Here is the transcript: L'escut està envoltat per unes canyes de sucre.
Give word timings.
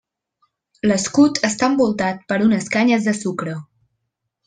L'escut 0.91 1.37
està 1.51 1.69
envoltat 1.73 2.25
per 2.33 2.41
unes 2.49 2.73
canyes 2.79 3.07
de 3.11 3.17
sucre. 3.23 3.59